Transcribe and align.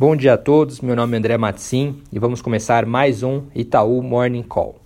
Bom 0.00 0.14
dia 0.14 0.34
a 0.34 0.38
todos, 0.38 0.80
meu 0.80 0.94
nome 0.94 1.16
é 1.16 1.18
André 1.18 1.36
Matsim 1.36 2.00
e 2.12 2.20
vamos 2.20 2.40
começar 2.40 2.86
mais 2.86 3.24
um 3.24 3.42
Itaú 3.52 4.00
Morning 4.00 4.44
Call. 4.44 4.76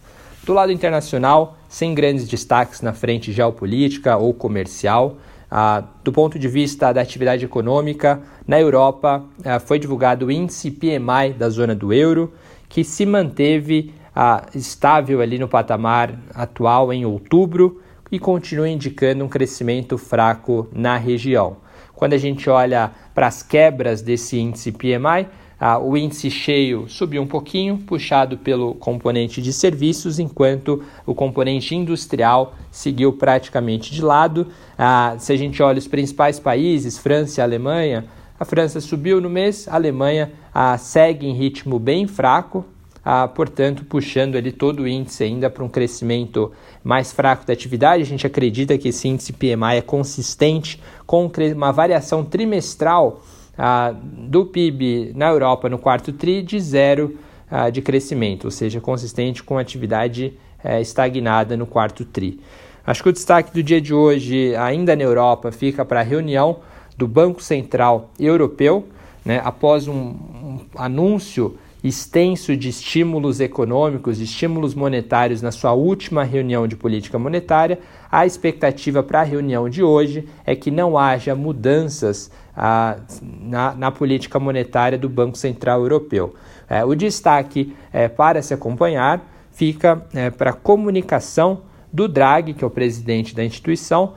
Do 0.43 0.55
lado 0.55 0.73
internacional, 0.73 1.59
sem 1.69 1.95
grandes 1.95 2.27
destaques 2.27 2.81
na 2.81 2.95
frente 2.95 3.31
geopolítica 3.31 4.17
ou 4.17 4.33
comercial, 4.33 5.19
ah, 5.51 5.85
do 6.03 6.11
ponto 6.11 6.39
de 6.39 6.49
vista 6.49 6.95
da 6.95 7.03
atividade 7.03 7.45
econômica, 7.45 8.23
na 8.49 8.59
Europa 8.59 9.23
ah, 9.45 9.61
foi 9.61 9.79
divulgado 9.79 10.25
o 10.25 10.33
índice 10.33 10.71
PMI 10.71 11.35
da 11.37 11.51
zona 11.51 11.75
do 11.75 11.93
euro, 11.93 12.33
que 12.67 12.83
se 12.83 13.05
manteve 13.05 13.93
ah, 14.17 14.47
estável 14.55 15.21
ali 15.21 15.39
no 15.39 15.47
patamar 15.47 16.19
atual 16.35 16.91
em 16.91 17.05
outubro 17.05 17.83
e 18.11 18.19
continua 18.19 18.67
indicando 18.67 19.23
um 19.23 19.29
crescimento 19.29 19.99
fraco 19.99 20.69
na 20.73 20.97
região. 20.97 21.59
Quando 22.03 22.15
a 22.15 22.19
gente 22.19 22.51
olha 22.51 22.91
para 23.15 23.29
as 23.29 23.45
quebras 23.45 24.03
desse 24.03 24.37
índice 24.37 24.73
PMI, 24.73 25.29
ah, 25.61 25.79
o 25.79 25.97
índice 25.97 26.33
cheio 26.33 26.89
subiu 26.89 27.23
um 27.23 27.29
pouquinho, 27.29 27.79
puxado 27.79 28.37
pelo 28.37 28.75
componente 28.75 29.41
de 29.41 29.53
serviços, 29.53 30.19
enquanto 30.19 30.83
o 31.07 31.15
componente 31.15 31.77
industrial 31.77 32.57
seguiu 32.73 33.13
praticamente 33.13 33.93
de 33.93 34.03
lado. 34.03 34.49
Ah, 34.77 35.15
se 35.17 35.33
a 35.33 35.37
gente 35.37 35.63
olha 35.63 35.79
os 35.79 35.87
principais 35.87 36.41
países, 36.41 36.99
França 36.99 37.41
e 37.41 37.45
Alemanha, 37.45 38.05
a 38.37 38.45
França 38.45 38.81
subiu 38.81 39.21
no 39.21 39.31
mês, 39.31 39.69
a 39.69 39.77
Alemanha 39.77 40.33
ah, 40.53 40.77
segue 40.77 41.29
em 41.29 41.33
ritmo 41.33 41.79
bem 41.79 42.09
fraco, 42.09 42.65
ah, 43.05 43.27
portanto, 43.27 43.85
puxando 43.85 44.37
ali 44.37 44.53
todo 44.53 44.85
o 44.85 44.89
índice 44.89 45.25
ainda 45.25 45.51
para 45.51 45.65
um 45.65 45.69
crescimento 45.69 46.53
mais 46.85 47.13
fraco 47.13 47.45
da 47.45 47.53
atividade. 47.53 48.03
A 48.03 48.07
gente 48.07 48.27
acredita 48.27 48.79
que 48.79 48.89
esse 48.89 49.09
índice 49.09 49.33
PMI 49.33 49.79
é 49.79 49.83
consistente 49.83 50.81
com 51.07 51.31
uma 51.55 51.73
variação 51.73 52.25
trimestral 52.25 53.23
ah, 53.59 53.95
do 54.03 54.47
PIB 54.47 55.13
na 55.15 55.29
Europa 55.29 55.69
no 55.69 55.79
quarto 55.79 56.13
TRI 56.13 56.43
de 56.43 56.61
zero 56.61 57.19
ah, 57.51 57.71
de 57.71 57.83
crescimento, 57.83 58.45
ou 58.45 58.51
seja, 58.51 58.81
consistente 58.81 59.43
com 59.43 59.59
atividade 59.59 60.33
eh, 60.65 60.81
estagnada 60.81 61.57
no 61.57 61.67
quarto 61.67 62.05
TRI. 62.05 62.41
Acho 62.87 63.03
que 63.03 63.09
o 63.09 63.13
destaque 63.13 63.53
do 63.53 63.63
dia 63.63 63.81
de 63.81 63.93
hoje, 63.93 64.57
ainda 64.57 64.97
na 64.97 65.03
Europa, 65.03 65.53
fica 65.53 65.85
para 65.85 66.01
a 66.01 66.03
reunião 66.03 66.61
do 66.97 67.07
Banco 67.07 67.43
Central 67.43 68.11
Europeu, 68.19 68.87
né, 69.25 69.41
após 69.45 69.87
um, 69.87 69.95
um 69.95 70.61
anúncio 70.77 71.59
extenso 71.83 72.57
de 72.57 72.69
estímulos 72.69 73.41
econômicos, 73.41 74.19
de 74.19 74.25
estímulos 74.25 74.75
monetários 74.75 75.43
na 75.43 75.51
sua 75.51 75.73
última 75.73 76.23
reunião 76.23 76.69
de 76.69 76.77
política 76.77 77.19
monetária, 77.19 77.81
a 78.11 78.25
expectativa 78.25 79.03
para 79.03 79.21
a 79.21 79.25
reunião 79.25 79.69
de 79.69 79.83
hoje 79.83 80.29
é 80.47 80.55
que 80.55 80.71
não 80.71 80.97
haja 80.97 81.35
mudanças 81.35 82.31
ah, 82.57 82.99
na, 83.21 83.75
na, 83.75 83.91
política 83.91 84.39
monetária 84.39 84.97
do 84.97 85.09
Banco 85.09 85.37
Central 85.37 85.81
Europeu. 85.81 86.35
É, 86.69 86.85
o 86.85 86.95
destaque 86.95 87.75
é, 87.93 88.09
para 88.09 88.43
se 88.43 88.55
acompanhar 88.55 89.29
fica 89.51 90.07
é, 90.15 90.31
para 90.31 90.51
a 90.51 90.55
comunicação 90.55 91.63
do 91.93 92.07
Draghi, 92.09 92.55
que 92.55 92.65
é 92.65 92.67
o 92.67 92.71
presidente 92.71 93.35
da 93.35 93.45
instituição, 93.45 94.15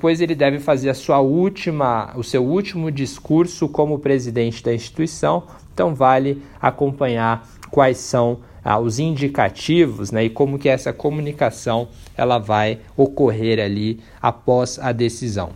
pois 0.00 0.20
ele 0.20 0.34
deve 0.34 0.58
fazer 0.58 0.90
a 0.90 0.94
sua 0.94 1.20
última, 1.20 2.12
o 2.16 2.24
seu 2.24 2.44
último 2.44 2.90
discurso 2.90 3.68
como 3.68 3.98
presidente 3.98 4.62
da 4.62 4.74
instituição 4.74 5.44
então 5.78 5.94
vale 5.94 6.42
acompanhar 6.60 7.48
quais 7.70 7.98
são 7.98 8.40
ah, 8.64 8.80
os 8.80 8.98
indicativos 8.98 10.10
né, 10.10 10.24
e 10.24 10.28
como 10.28 10.58
que 10.58 10.68
essa 10.68 10.92
comunicação 10.92 11.86
ela 12.16 12.36
vai 12.36 12.80
ocorrer 12.96 13.60
ali 13.60 14.00
após 14.20 14.80
a 14.80 14.90
decisão. 14.90 15.50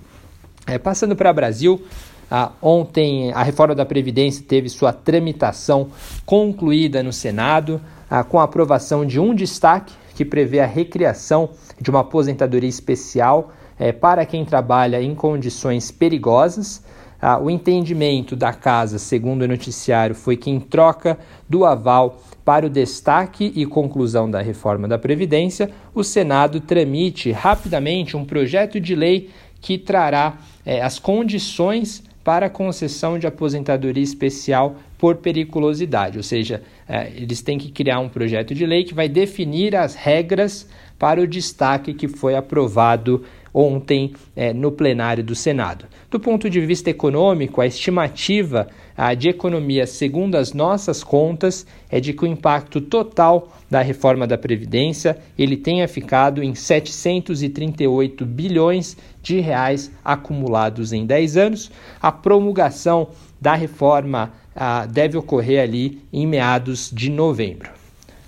É, 0.64 0.78
passando 0.78 1.16
para 1.16 1.32
o 1.32 1.34
Brasil, 1.34 1.82
ah, 2.30 2.52
ontem 2.62 3.32
a 3.32 3.42
reforma 3.42 3.74
da 3.74 3.84
Previdência 3.84 4.44
teve 4.46 4.68
sua 4.68 4.92
tramitação 4.92 5.88
concluída 6.24 7.02
no 7.02 7.12
Senado, 7.12 7.80
ah, 8.08 8.22
com 8.22 8.38
a 8.38 8.44
aprovação 8.44 9.04
de 9.04 9.18
um 9.18 9.34
destaque 9.34 9.92
que 10.14 10.24
prevê 10.24 10.60
a 10.60 10.66
recriação 10.66 11.50
de 11.80 11.90
uma 11.90 12.02
aposentadoria 12.02 12.68
especial 12.68 13.52
é, 13.78 13.92
para 13.92 14.24
quem 14.26 14.44
trabalha 14.44 15.02
em 15.02 15.14
condições 15.14 15.90
perigosas. 15.90 16.84
Ah, 17.20 17.38
o 17.38 17.48
entendimento 17.48 18.34
da 18.34 18.52
casa, 18.52 18.98
segundo 18.98 19.42
o 19.42 19.48
noticiário, 19.48 20.14
foi 20.14 20.36
que, 20.36 20.50
em 20.50 20.58
troca 20.58 21.16
do 21.48 21.64
aval 21.64 22.20
para 22.44 22.66
o 22.66 22.70
destaque 22.70 23.52
e 23.54 23.64
conclusão 23.64 24.28
da 24.28 24.42
reforma 24.42 24.88
da 24.88 24.98
Previdência, 24.98 25.70
o 25.94 26.02
Senado 26.02 26.60
tramite 26.60 27.30
rapidamente 27.30 28.16
um 28.16 28.24
projeto 28.24 28.80
de 28.80 28.96
lei 28.96 29.30
que 29.60 29.78
trará 29.78 30.38
eh, 30.66 30.82
as 30.82 30.98
condições 30.98 32.02
para 32.24 32.50
concessão 32.50 33.18
de 33.18 33.26
aposentadoria 33.26 34.02
especial 34.02 34.76
por 34.98 35.16
periculosidade, 35.16 36.16
ou 36.16 36.22
seja, 36.22 36.62
eh, 36.88 37.12
eles 37.16 37.42
têm 37.42 37.58
que 37.58 37.70
criar 37.70 37.98
um 38.00 38.08
projeto 38.08 38.54
de 38.54 38.64
lei 38.64 38.84
que 38.84 38.94
vai 38.94 39.08
definir 39.08 39.74
as 39.74 39.94
regras 39.94 40.68
para 40.98 41.20
o 41.20 41.26
destaque 41.26 41.94
que 41.94 42.06
foi 42.06 42.36
aprovado 42.36 43.24
ontem 43.54 44.12
é, 44.34 44.52
no 44.52 44.72
plenário 44.72 45.22
do 45.22 45.34
Senado. 45.34 45.84
Do 46.10 46.18
ponto 46.18 46.48
de 46.48 46.60
vista 46.60 46.90
econômico, 46.90 47.60
a 47.60 47.66
estimativa 47.66 48.68
a, 48.96 49.14
de 49.14 49.28
economia, 49.28 49.86
segundo 49.86 50.36
as 50.36 50.52
nossas 50.52 51.04
contas, 51.04 51.66
é 51.90 52.00
de 52.00 52.12
que 52.12 52.24
o 52.24 52.26
impacto 52.26 52.80
total 52.80 53.52
da 53.70 53.82
reforma 53.82 54.26
da 54.26 54.38
Previdência 54.38 55.18
ele 55.38 55.56
tenha 55.56 55.86
ficado 55.88 56.42
em 56.42 56.54
738 56.54 58.24
bilhões 58.24 58.96
de 59.22 59.40
reais 59.40 59.90
acumulados 60.04 60.92
em 60.92 61.04
10 61.04 61.36
anos. 61.36 61.70
A 62.00 62.10
promulgação 62.10 63.08
da 63.40 63.54
reforma 63.54 64.32
a, 64.54 64.86
deve 64.86 65.16
ocorrer 65.16 65.62
ali 65.62 66.00
em 66.12 66.26
meados 66.26 66.90
de 66.92 67.10
novembro. 67.10 67.70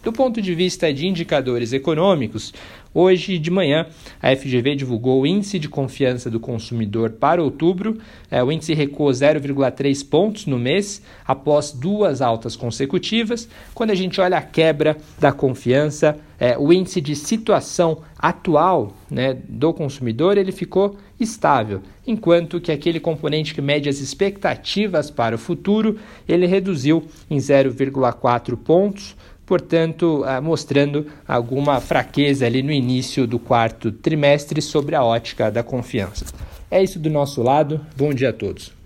Do 0.02 0.12
ponto 0.12 0.42
de 0.42 0.54
vista 0.54 0.92
de 0.92 1.06
indicadores 1.06 1.72
econômicos, 1.72 2.52
Hoje 2.97 3.41
de 3.41 3.50
manhã, 3.50 3.87
a 4.22 4.34
FGV 4.37 4.77
divulgou 4.77 5.22
o 5.22 5.27
índice 5.27 5.59
de 5.59 5.69
confiança 5.69 6.31
do 6.31 6.38
consumidor 6.38 7.10
para 7.10 7.43
outubro. 7.43 7.99
É, 8.31 8.41
o 8.41 8.53
índice 8.53 8.72
recuou 8.72 9.10
0,3 9.10 10.09
pontos 10.09 10.47
no 10.47 10.60
mês, 10.60 11.03
após 11.27 11.72
duas 11.72 12.22
altas 12.22 12.55
consecutivas. 12.55 13.49
Quando 13.75 13.91
a 13.91 13.97
gente 13.97 14.21
olha 14.21 14.38
a 14.38 14.43
quebra 14.43 14.97
da 15.19 15.32
confiança, 15.32 16.16
é, 16.38 16.56
o 16.56 16.72
índice 16.72 17.00
de 17.00 17.16
situação 17.16 17.99
atual 18.16 18.93
né, 19.11 19.37
do 19.49 19.72
consumidor 19.72 20.38
ele 20.38 20.53
ficou 20.53 20.97
estável, 21.19 21.81
enquanto 22.06 22.61
que 22.61 22.72
aquele 22.72 22.99
componente 22.99 23.55
que 23.55 23.62
mede 23.62 23.88
as 23.88 23.99
expectativas 24.00 25.11
para 25.11 25.37
o 25.37 25.38
futuro 25.38 25.99
ele 26.28 26.47
reduziu 26.47 27.05
em 27.31 27.38
0,4 27.38 28.56
pontos 28.56 29.16
portanto, 29.47 30.22
ah, 30.27 30.41
mostrando 30.41 31.06
alguma 31.27 31.81
fraqueza 31.81 32.47
ali 32.47 32.62
no 32.62 32.72
início 32.72 33.27
do 33.27 33.38
quarto 33.38 33.93
trimestre 33.93 34.60
sobre 34.60 34.94
a 34.94 35.05
ótica 35.05 35.50
da 35.50 35.62
confiança. 35.62 36.27
É 36.71 36.82
isso 36.82 36.99
do 36.99 37.10
nosso 37.10 37.43
lado. 37.43 37.81
Bom 37.97 38.12
dia 38.12 38.31
a 38.31 38.32
todos. 38.32 38.83